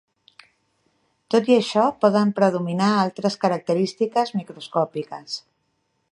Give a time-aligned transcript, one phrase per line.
[1.33, 5.37] Tot i això, poden predominar altres característiques microscòpiques.